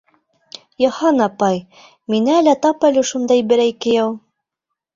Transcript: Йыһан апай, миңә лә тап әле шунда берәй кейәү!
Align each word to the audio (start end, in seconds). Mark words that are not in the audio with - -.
Йыһан 0.85 1.21
апай, 1.25 1.59
миңә 2.15 2.39
лә 2.47 2.57
тап 2.65 2.89
әле 2.91 3.07
шунда 3.13 3.41
берәй 3.55 3.79
кейәү! 3.87 4.13